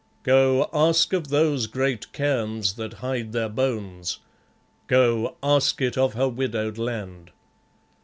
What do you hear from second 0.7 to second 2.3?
ask of those great